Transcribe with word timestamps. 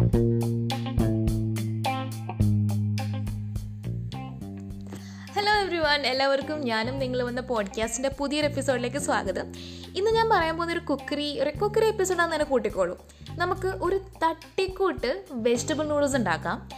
Hello 0.00 0.08
every 5.62 5.78
one 5.78 6.06
എല്ലാവർക്കും 6.06 6.60
ഞാനും 6.60 6.98
നിങ്ങൾ 6.98 7.22
വന്ന 7.22 7.40
പോഡ്കാസ്റ്റിന്റെ 7.40 8.10
പുതിയൊരു 8.18 8.46
എപ്പിസോഡിലേക്ക് 8.46 8.96
സ്വാഗതം. 8.96 9.52
ഇന്ന് 9.96 10.10
ഞാൻ 10.10 10.28
പറയാൻ 10.28 10.56
പോകുന്ന 10.56 10.72
ഒരു 10.72 10.80
കുക്കറി 10.80 11.40
ഒരു 11.40 11.58
കുക്കറി 11.58 11.84
എപ്പിസോഡാണെന്ന് 11.84 12.34
തന്നെ 12.34 12.46
കൂട്ടിക്കോളൂ. 12.46 12.98
നമുക്ക് 13.30 13.68
ഒരു 13.68 13.96
തട്ടിക്കൂട്ട് 13.96 15.24
വെജിറ്റബിൾ 15.30 15.84
നൂഡിൽസ് 15.84 16.16
ഉണ്ടാക്കാം. 16.16 16.68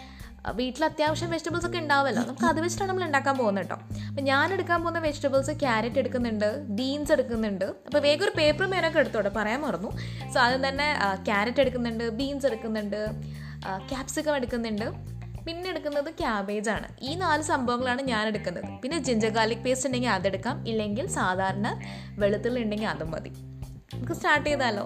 വീട്ടിൽ 0.58 0.82
അത്യാവശ്യം 0.88 1.30
വെജിറ്റബിൾസ് 1.34 1.66
ഒക്കെ 1.68 1.78
ഉണ്ടാവുമല്ലോ 1.84 2.22
നമുക്ക് 2.22 2.46
അത് 2.50 2.58
വെച്ചിട്ടാണ് 2.64 2.88
നമ്മൾ 2.90 3.04
ഉണ്ടാക്കാൻ 3.08 3.34
പോകുന്നത് 3.40 3.64
കേട്ടോ. 3.64 3.76
അപ്പം 4.08 4.22
ഞാൻ 4.30 4.46
എടുക്കാൻ 4.56 4.78
പോകുന്ന 4.84 5.00
വെജിറ്റബിൾസ് 5.06 5.52
ക്യാരറ്റ് 5.62 6.00
എടുക്കുന്നുണ്ട് 6.02 6.48
ബീൻസ് 6.78 7.12
എടുക്കുന്നുണ്ട്. 7.16 7.66
അപ്പോൾ 7.86 8.02
വേഗം 8.06 8.24
ഒരു 8.26 8.34
പേപ്പർ 8.40 8.66
മേനൊക്കെ 8.74 9.00
എടുത്തോട്ടെ 9.02 9.32
പറയാൻ 9.38 9.60
മറന്നു. 9.66 9.90
സോ 10.34 10.40
ആദ്യം 10.44 10.62
തന്നെ 10.68 10.88
ക്യാരറ്റ് 11.30 11.62
എടുക്കുന്നുണ്ട് 11.64 12.04
ബീൻസ് 12.20 12.46
എടുക്കുന്നുണ്ട് 12.50 13.00
ക്യാപ്സിക്കം 13.92 14.36
എടുക്കുന്നുണ്ട്. 14.40 14.86
പിന്നെ 15.46 15.68
എടുക്കുന്നത് 15.70 16.08
ക്യാബേജ് 16.18 16.70
ആണ്. 16.74 16.88
ഈ 17.08 17.12
നാല് 17.22 17.42
സംഭവങ്ങളാണ് 17.52 18.02
ഞാൻ 18.10 18.24
എടുക്കുന്നത്. 18.32 18.66
പിന്നെ 18.82 18.98
ജിഞ്ചർ 19.06 19.30
ഗാർലിക് 19.36 19.64
പേസ്റ്റ് 19.64 19.88
ഉണ്ടെങ്കിൽ 19.88 20.10
അതെടുക്കാം 20.18 20.56
ഇല്ലെങ്കിൽ 20.72 21.06
സാധാരണ 21.18 21.68
വെളുത്തുള്ളി 22.22 22.62
ഉണ്ടെങ്കിൽ 22.66 22.90
അതും 22.94 23.10
മതി. 23.14 23.32
നമുക്ക് 23.94 24.16
സ്റ്റാർട്ട് 24.18 24.48
ചെയ്താലോ? 24.50 24.84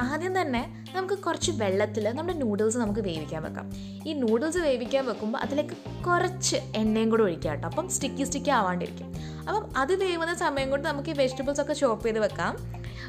ആദ്യം 0.00 0.40
തന്നെ 0.40 0.84
നമുക്ക് 0.94 1.14
കുറച്ച് 1.14 1.50
വെള്ളത്തിൽ 1.50 2.08
നമ്മുടെ 2.08 2.38
നൂഡിൽസ് 2.38 2.78
നമുക്ക് 2.78 3.00
വേവിക്കാൻ 3.00 3.42
വെക്കാം. 3.42 3.72
ഈ 4.06 4.12
നൂഡിൽസ് 4.12 4.58
വേവിക്കാൻ 4.58 5.06
വെക്കുമ്പോൾ 5.06 5.38
അതിലേക്ക് 5.38 6.04
കുറച്ച് 6.04 6.56
എണ്ണയും 6.56 7.10
കൂടെ 7.10 7.22
ഒഴിക്കാം 7.22 7.52
കേട്ടോ. 7.52 7.68
അപ്പം 7.68 7.88
സ്റ്റിക്കി 7.88 8.24
സ്റ്റിക്കി 8.24 8.50
ആവാണ്ടിരിക്കും. 8.50 9.14
അപ്പം 9.48 9.76
അത് 9.76 9.94
വേവുന്ന 9.94 10.34
സമയം 10.34 10.70
കൊണ്ട് 10.70 10.88
നമുക്ക് 10.88 11.08
ഈ 11.08 11.12
വെജിറ്റബിൾസ് 11.12 11.60
ഒക്കെ 11.60 11.72
ചോപ്പ് 11.72 12.06
ചെയ്ത് 12.06 12.18
വെക്കാം. 12.18 12.56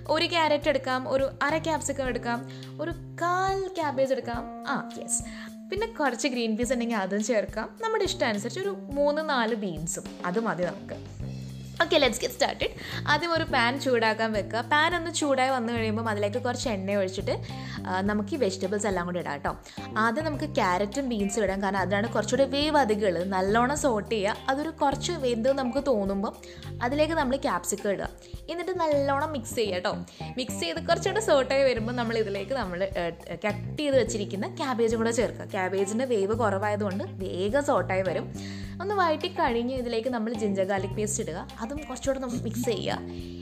ഒരു 0.08 0.26
ക്യാരറ്റ് 0.26 0.70
എടുക്കാം 0.70 1.10
ഒരു 1.10 1.30
അര 1.44 1.58
ക്യാപ്സിക്കം 1.58 2.08
എടുക്കാം 2.08 2.50
ഒരു 2.82 2.92
കാൽ 2.92 3.68
ക്യാബേജ് 3.68 4.12
എടുക്കാം. 4.12 4.68
ആ 4.68 4.90
യെസ് 5.00 5.24
പിന്നെ 5.70 5.88
കുറച്ച് 5.88 6.28
ഗ്രീൻ 6.28 6.58
പീസ് 6.58 6.74
ഉണ്ടെങ്കിൽ 6.74 6.96
അതും 6.96 7.24
ചേർക്കാം. 7.24 7.70
നമ്മുടെ 7.84 8.04
ഇഷ്ടം 8.04 8.28
അനുസരിച്ച് 8.28 8.60
ഒരു 8.60 8.70
മൂന്ന് 8.70 9.30
നാല് 9.30 9.56
ബീൻസും 9.56 10.04
അത് 10.26 10.40
മതി 10.40 10.64
നമുക്ക്. 10.64 11.19
ഓക്കെ 11.84 11.98
ലെറ്റ്സ് 12.04 12.22
ഗെറ്റ് 12.22 12.36
സ്റ്റാർട്ടഡ് 12.36 12.74
ആദ്യം 13.12 13.32
ഒരു 13.38 13.46
പാൻ 13.54 13.74
ചൂടാക്കാൻ 13.84 14.30
വെക്കുക. 14.38 14.62
പാൻ 14.72 14.96
ഒന്ന് 14.98 15.12
ചൂടായി 15.20 15.52
വന്നു 15.56 15.72
കഴിയുമ്പോൾ 15.74 16.10
അതിലേക്ക് 16.14 16.40
കുറച്ച് 16.48 16.68
എണ്ണ 16.70 16.96
ഒഴിച്ചിട്ട് 17.02 17.36
നമുക്ക് 18.10 18.34
ഈ 18.36 18.40
വെജിറ്റബിൾസ് 18.44 18.88
എല്ലാം 18.90 19.06
കൂടി 19.10 19.20
ഇടാം 19.20 19.36
കേട്ടോ. 19.36 19.52
ആദ്യം 20.04 20.26
നമുക്ക് 20.26 20.50
ക്യാരറ്റും 20.60 21.10
ബീൻസും 21.12 21.44
ഇടാം. 21.44 21.60
കാരണം 21.64 21.80
അതിനാണ് 21.84 22.08
കുറച്ചുകൂടി 22.16 22.46
വേവ് 22.56 22.78
അധികമുള്ളത്. 22.78 23.28
നല്ലോണം 23.36 23.78
സോട്ട് 23.84 24.12
ചെയ്യുക. 24.16 24.36
അതൊരു 24.50 24.72
കുറച്ച് 24.82 25.14
വെന്ത് 25.26 25.50
നമുക്ക് 25.62 25.84
തോന്നുമ്പോൾ 25.88 26.34
അതിലേക്ക് 26.86 27.14
നമ്മൾ 27.22 27.36
ക്യാപ്സിക്കം 27.48 27.92
ഇടുക. 27.96 28.10
എന്നിട്ട് 28.52 28.74
നല്ലോണം 28.82 29.32
മിക്സ് 29.38 29.56
ചെയ്യുക 29.56 29.76
കേട്ടോ. 29.76 29.94
മിക്സ് 30.38 30.60
ചെയ്ത് 30.62 30.82
കുറച്ചുകൂടെ 30.90 31.22
സോട്ടായി 31.30 31.64
വരുമ്പോൾ 31.70 31.96
നമ്മൾ 32.02 32.18
ഇതിലേക്ക് 32.24 32.54
നമ്മൾ 32.62 32.80
കട്ട് 33.46 33.80
ചെയ്ത് 33.82 33.98
വെച്ചിരിക്കുന്ന 34.02 34.48
ക്യാബേജും 34.62 35.00
കൂടെ 35.04 35.12
ചേർക്കുക. 35.20 35.46
ക്യാബേജിന്റെ 35.56 36.06
വേവ് 36.14 36.36
കുറവായതുകൊണ്ട് 36.44 37.06
വേഗം 37.26 37.66
സോട്ടായി 37.72 38.02
വരും. 38.10 38.28
ഒന്ന് 38.82 38.96
വഴറ്റി 38.96 39.28
കഴിഞ്ഞ് 39.28 39.76
ഇതിലേക്ക് 39.76 40.10
നമ്മൾ 40.10 40.34
ജിഞ്ചർ 40.34 40.64
ഗാർലിക് 40.64 40.92
പേസ്റ്റ് 40.92 41.24
ഇടുക. 41.24 41.48
അതും 41.62 41.78
കുറച്ചുകൂടെ 41.78 42.20
നമ്മൾ 42.20 42.38
മിക്സ് 42.38 42.66
ചെയ്യുക. 42.66 43.00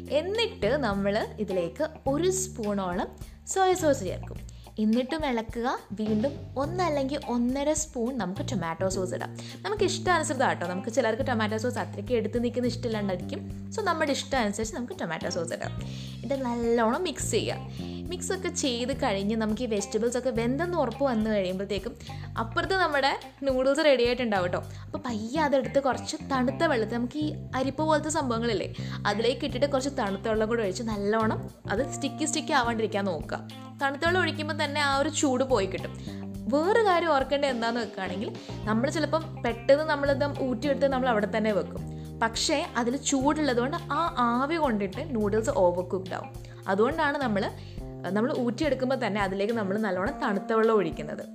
എന്നിട്ട് 0.09 0.65
നമ്മൾ 0.65 1.27
ഇതിലേക്ക് 1.39 2.09
ഒരു 2.09 2.31
സ്പൂണോളം 2.31 3.07
സോയ 3.47 3.73
സോസ് 3.73 3.99
ചേർക്കും. 3.99 4.37
എന്നിട്ടും 4.79 5.25
ഇളക്കുക. 5.25 5.79
വീണ്ടും 5.91 6.33
ഒന്നല്ലെങ്കിൽ 6.57 7.19
ഒന്നര 7.27 7.73
സ്പൂൺ 7.73 8.17
നമുക്ക് 8.17 8.41
ടൊമാറ്റോ 8.51 8.89
സോസ് 8.89 9.13
ഇടാം. 9.13 9.37
നമുക്ക് 9.61 9.83
ഇഷ്ടാനുസൃതം 9.83 10.49
കേട്ടോ 10.49 10.67
നമുക്ക് 10.67 10.89
ചിലർക്ക് 10.89 11.27
ടൊമാറ്റോ 11.27 11.57
സോസ് 11.57 11.77
അത്രയ്ക്ക് 11.77 12.13
എടുത്ത് 12.13 12.43
നിൽക്കുന്ന 12.43 12.67
ഇഷ്ടമില്ലാണ്ടായിരിക്കും. 12.67 13.71
സോ 13.71 13.81
നമ്മുടെ 13.81 14.11
ഇഷ്ടം 14.11 14.39
അനുസരിച്ച് 14.39 14.75
നമുക്ക് 14.75 14.93
ടൊമാറ്റോ 15.01 15.29
സോസ് 15.29 15.53
ഇടാം. 15.53 15.73
ഇത് 16.23 16.41
നല്ലോണം 16.41 17.03
മിക്സ് 17.03 17.31
ചെയ്യുക. 17.31 17.96
മിക്സ് 18.09 18.31
ഒക്കെ 18.33 18.49
ചെയ്ത് 18.61 18.93
കഴിഞ്ഞ് 19.03 19.35
നമുക്ക് 19.35 19.63
ഈ 19.63 19.65
വെജിറ്റബിൾസ് 19.65 20.17
ഒക്കെ 20.17 20.29
വെന്തെന്ന് 20.29 20.77
ഉറപ്പ് 20.77 21.03
വന്നു 21.05 21.29
കഴിയുമ്പോഴത്തേക്കും 21.29 21.93
അപ്പുറത്ത് 22.41 22.73
നമ്മുടെ 22.73 23.11
നൂഡിൽസ് 23.43 23.85
റെഡി 23.85 24.03
ആയിട്ടുണ്ടാവും 24.03 24.45
കേട്ടോ 24.47 24.61
അപ്പോൾ 24.85 25.01
പയ്യെ 25.07 25.41
അതെടുത്ത് 25.41 25.79
കുറച്ച് 25.79 26.17
തണുത്ത 26.31 26.63
വെള്ളത്തിൽ 26.63 26.97
നമുക്ക് 26.97 27.19
ഈ 27.19 27.27
അരിപ്പ് 27.55 27.83
പോലത്തെ 27.83 28.09
സംഭവങ്ങളില്ലേ 28.09 28.69
അതിലേക്ക് 29.05 29.45
ഇട്ടിട്ട് 29.45 29.65
കുറച്ച് 29.65 29.93
തണുത്ത 29.99 30.27
വെള്ളം 30.27 30.49
കൂടെ 30.49 30.61
ഒഴിച്ച് 30.61 30.83
നല്ലോണം 30.83 31.41
അത് 31.69 31.83
സ്റ്റിക്കി 31.95 32.25
സ്റ്റിക്കി 32.25 32.51
ആവാണ്ടിരിക്കാൻ 32.51 33.05
നോക്കുക. 33.05 33.39
തണുത്ത 33.81 34.03
വെള്ളം 34.05 34.21
ഒഴിക്കുമ്പോൾ 34.21 34.57
തന്നെ 34.63 34.81
ആ 34.81 34.97
ഒരു 34.97 35.09
ചൂട് 35.09 35.43
പോയി 35.43 35.65
കിട്ടും. 35.65 35.93
വേറെ 36.53 36.81
കാര്യം 36.83 37.09
ഓർക്കേണ്ടത് 37.13 37.49
എന്താണെന്ന് 37.49 37.81
വെക്കുകയാണെങ്കിൽ 37.81 38.29
നമ്മൾ 38.67 38.89
ചിലപ്പം 38.89 39.23
പെട്ടെന്ന് 39.43 39.83
നമ്മളിത് 39.83 40.25
ഊറ്റിയെടുത്ത് 40.47 40.87
നമ്മൾ 40.93 41.09
അവിടെ 41.09 41.27
തന്നെ 41.37 41.51
വെക്കും. 41.51 41.81
പക്ഷേ 42.21 42.57
അതിൽ 42.77 42.93
ചൂടുള്ളത് 43.09 43.59
കൊണ്ട് 43.59 43.77
ആ 43.93 44.01
ആവി 44.17 44.55
കൊണ്ടിട്ട് 44.55 45.01
നൂഡിൽസ് 45.15 45.49
ഓവർ 45.63 45.83
കുക്ക്ഡ് 45.93 46.15
ആവും. 46.19 46.29
അതുകൊണ്ടാണ് 46.71 47.17
നമ്മൾ 47.17 47.43
നമ്മൾ 48.15 48.31
ഊറ്റിയെടുക്കുമ്പോൾ 48.45 48.99
തന്നെ 49.07 49.21
അതിലേക്ക് 49.21 49.53
നമ്മൾ 49.53 49.77
നല്ലോണം 49.87 50.15
തണുത്ത 50.23 50.53
വെള്ളം 50.59 50.75
ഒഴിക്കുന്നത്. 50.79 51.25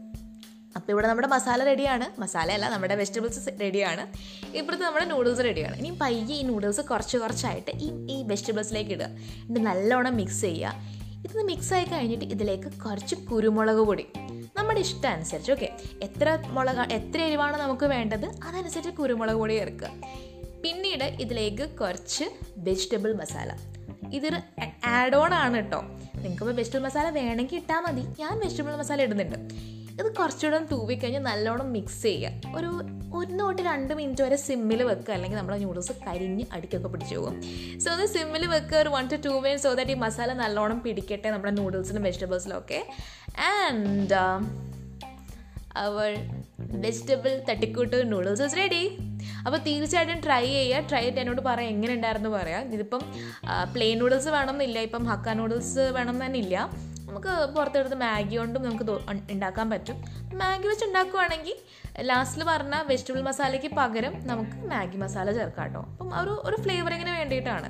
അപ്പോൾ 0.77 0.91
ഇവിടെ 0.93 1.07
നമ്മുടെ 1.09 1.29
മസാല 1.33 1.65
റെഡിയാണ്. 1.69 2.07
മസാലയല്ല 2.21 2.67
നമ്മുടെ 2.75 2.95
വെജിറ്റബിൾസ് 3.01 3.53
റെഡിയാണ്. 3.61 4.05
ഇപ്പുറത്ത് 4.59 4.85
നമ്മുടെ 4.85 5.07
നൂഡിൽസ് 5.13 5.43
റെഡിയാണ്. 5.49 5.77
ഇനി 5.81 5.91
പയ്യെ 6.03 6.37
ഈ 6.39 6.43
നൂഡിൽസ് 6.51 6.81
കുറച്ച് 6.91 7.17
കുറച്ചായിട്ട് 7.23 7.73
ഈ 7.87 7.89
ഈ 8.15 8.17
വെജിറ്റബിൾസിലേക്ക് 8.31 8.93
ഇടുക. 8.97 9.09
എന്നിട്ട് 9.47 9.67
നല്ലോണം 9.71 10.17
മിക്സ് 10.21 10.41
ചെയ്യുക. 10.41 11.03
ഇത് 11.27 11.43
മിക്സ് 11.51 11.73
ആയി 11.75 11.87
കഴിഞ്ഞിട്ട് 11.93 12.27
ഇതിലേക്ക് 12.35 12.69
കുറച്ച് 12.85 13.17
കുരുമുളക് 13.31 13.83
പൊടി. 13.89 14.07
നമ്മുടെ 14.57 14.81
ഇഷ്ടം 14.87 15.11
അനുസരിച്ച് 15.11 15.53
ഓക്കെ 15.53 15.69
എത്ര 16.07 16.39
മുളക് 16.57 16.81
എത്ര 16.99 17.19
എരിവാണ് 17.29 17.57
നമുക്ക് 17.65 17.87
വേണ്ടത്? 17.95 18.27
അതനുസരിച്ച് 18.49 18.93
കുരുമുളക് 19.01 19.39
പൊടി 19.43 19.55
ചേർക്കുക. 19.61 19.91
പിന്നീട് 20.65 21.07
ഇതിലേക്ക് 21.25 21.65
കുറച്ച് 21.81 22.27
വെജിറ്റബിൾ 22.67 23.13
മസാല. 23.21 23.53
ഇതൊരു 24.19 24.39
ആഡ് 24.97 25.17
ഓൺ 25.21 25.35
ആണ് 25.35 25.57
കേട്ടോ 25.57 25.81
നിങ്ങൾക്ക് 26.23 26.45
വെജിറ്റബിൾ 26.45 26.85
മസാല 26.85 27.09
വേണമെങ്കിൽ 27.09 27.57
ഇട്ടാൽ 27.57 27.81
മതി. 27.81 28.01
ഞാൻ 28.21 28.39
വെജിറ്റബിൾ 28.39 28.77
മസാല 28.77 29.03
ഇടുന്നുണ്ട്. 29.03 29.39
ഇത് 29.93 30.15
കുറച്ചുകൂടെ 30.15 30.59
തൂവി 30.73 30.95
കഴിഞ്ഞ് 30.95 31.21
നല്ലോണം 31.21 31.73
മിക്സ് 31.73 32.03
ചെയ്യുക. 32.03 32.57
ഒരു 32.57 32.67
ഒന്ന് 33.15 33.41
തൊട്ട് 33.41 33.63
രണ്ട് 33.63 33.95
മിനിറ്റ് 33.95 34.23
വരെ 34.23 34.37
സിമ്മിൽ 34.37 34.83
വെക്കുക. 34.83 35.13
അല്ലെങ്കിൽ 35.15 35.39
നമ്മുടെ 35.39 35.59
ന്യൂഡിൽസ് 35.59 35.93
കരിഞ്ഞ് 36.07 36.45
അടിക്കൊക്കെ 36.53 36.89
പിടിച്ചു 36.89 37.17
പോകും. 37.17 37.43
സോ 37.79 37.91
അത് 37.91 38.07
സിമ്മിൽ 38.07 38.47
വെക്കുക 38.47 38.77
ഒരു 38.77 38.89
one 38.89 39.09
two 39.09 39.17
two 39.17 39.29
minutes 39.29 39.63
so 39.63 39.73
that 39.75 39.91
ഈ 39.91 39.95
മസാല 39.95 40.33
നല്ലോണം 40.33 40.83
പിടിക്കട്ടെ 40.83 41.31
നമ്മുടെ 41.31 41.53
നൂഡിൽസിനും 41.53 42.03
വെജിറ്റബിൾസിലും 42.03 42.59
ഒക്കെ. 42.59 42.87
ആൻഡ് 43.41 44.15
അവർ 45.77 46.17
വെജിറ്റബിൾ 46.59 47.43
തട്ടിക്കൂട്ട് 47.49 48.13
നൂഡിൽസ് 48.13 48.43
ഇസ് 48.43 48.57
റെഡി 48.57 48.99
അപ്പോൾ 49.47 49.59
തീർച്ചയായിട്ടും 49.67 50.23
ട്രൈ 50.27 50.45
ചെയ്യുക. 50.55 50.81
ട്രൈ 50.91 51.03
ചെയ്തിട്ട് 51.03 51.21
എന്നോട് 51.23 51.43
പറയാം 51.49 51.71
എങ്ങനെ 51.75 51.93
ഉണ്ടായിരുന്നു 51.99 52.31
പറയാം. 52.39 52.63
ഇതിപ്പം 52.77 53.03
പ്ലെയിൻ 53.75 53.97
നൂഡിൽസ് 54.03 54.31
വേണമെന്നില്ല. 54.39 54.79
ഇപ്പം 54.89 55.05
ഹക്ക 55.13 55.37
നൂഡിൽസ് 55.41 55.85
വേണം 55.99 56.37
ഇല്ല. 56.43 56.57
നമുക്ക് 57.07 57.33
പുറത്തെടുത്ത് 57.55 57.97
മാഗി 58.03 58.37
കൊണ്ടും 58.41 58.63
നമുക്ക് 58.67 58.85
ഉണ്ടാക്കാൻ 59.35 59.67
പറ്റും. 59.73 59.97
മാഗി 60.41 60.67
വെച്ച് 60.71 60.85
ഉണ്ടാക്കുവാണെങ്കിൽ 60.89 61.57
ലാസ്റ്റിൽ 62.09 62.43
പറഞ്ഞ 62.51 62.75
വെജിറ്റബിൾ 62.91 63.23
മസാലയ്ക്ക് 63.31 63.71
പകരം 63.81 64.15
നമുക്ക് 64.31 64.57
മാഗി 64.71 64.99
മസാല 65.03 65.33
ചേർക്കാം 65.39 65.67
കേട്ടോ. 65.67 65.83
അപ്പം 65.93 66.15
ഒരു 66.23 66.35
ഒരു 66.49 66.57
ഫ്ലേവറിങ്ങിന് 66.65 67.13
വേണ്ടിയിട്ടാണ്. 67.19 67.69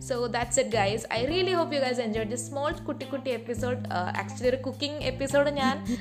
So 0.00 0.26
that's 0.26 0.60
it 0.60 0.70
guys 0.70 1.06
I 1.12 1.24
really 1.24 1.52
hope 1.52 1.74
you 1.74 1.80
guys 1.80 2.00
enjoy 2.00 2.26
the 2.26 2.36
small 2.36 2.72
കുട്ടി 2.72 3.04
കുട്ടി 3.04 3.30
എപ്പിസോഡ് 3.30 3.78
ആക്ച്വലി 4.18 4.48
ഒരു 4.48 4.56
കുക്കിംഗ് 4.56 4.96
എപ്പിസോഡ് 4.96 5.50
ഞാൻ 5.50 5.96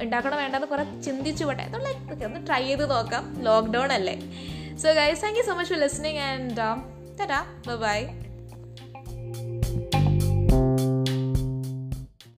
ഉണ്ടാക്കണം 0.00 0.36
വേണ്ടെന്ന് 0.36 0.66
കുറേ 0.66 1.00
ചിന്തിച്ചു 1.00 1.44
പോട്ടെ 1.44 1.68
ലൈക്ക് 1.68 2.24
ഒന്ന് 2.24 2.46
ട്രൈ 2.46 2.66
ചെയ്ത് 2.66 2.90
നോക്കാം. 2.90 3.42
ലോക്ക്ഡൗൺ 3.42 3.92
അല്ലേ? 3.92 4.20
So 4.76 4.92
guys 4.92 5.22
thank 5.22 5.38
you 5.38 5.44
so 5.44 5.54
much 5.54 5.72
for 5.72 5.80
listening 5.80 6.18
and 6.18 6.56
തരാ 7.20 7.44
ബൈ 7.76 8.06